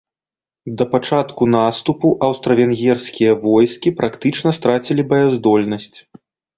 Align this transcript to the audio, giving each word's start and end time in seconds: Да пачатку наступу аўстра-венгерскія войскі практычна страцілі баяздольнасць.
Да 0.79 0.87
пачатку 0.93 1.47
наступу 1.57 2.11
аўстра-венгерскія 2.29 3.31
войскі 3.47 3.95
практычна 4.03 4.49
страцілі 4.63 5.11
баяздольнасць. 5.17 5.97